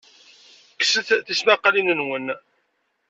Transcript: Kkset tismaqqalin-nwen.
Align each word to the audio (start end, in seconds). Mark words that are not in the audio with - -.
Kkset 0.79 1.09
tismaqqalin-nwen. 1.27 2.27